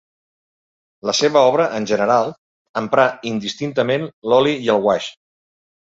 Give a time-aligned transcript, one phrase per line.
[1.09, 2.33] La seva obra, en general,
[2.83, 5.17] emprà indistintament l'oli i el guaix.